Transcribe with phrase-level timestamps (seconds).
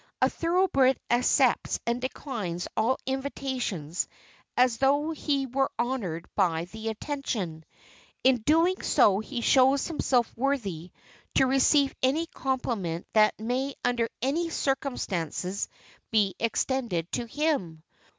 [0.19, 4.07] A thoroughbred accepts and declines all invitations
[4.57, 7.63] as though he were honored by the attention.
[8.23, 10.89] In doing so he shows himself worthy
[11.35, 15.69] to receive any compliment that may under any circumstances
[16.09, 17.83] be extended to him.